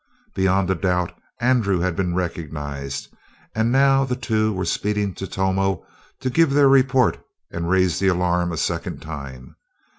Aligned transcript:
Beyond 0.33 0.67
a 0.71 0.73
doubt 0.73 1.11
Andrew 1.39 1.81
had 1.81 1.95
been 1.95 2.15
recognized, 2.15 3.13
and 3.53 3.71
now 3.71 4.03
the 4.03 4.15
two 4.15 4.51
were 4.51 4.65
speeding 4.65 5.13
to 5.13 5.27
Tomo 5.27 5.85
to 6.21 6.29
give 6.31 6.49
their 6.53 6.67
report 6.67 7.19
and 7.51 7.69
raise 7.69 7.99
the 7.99 8.07
alarm 8.07 8.51
a 8.51 8.57
second 8.57 9.03
time. 9.03 9.57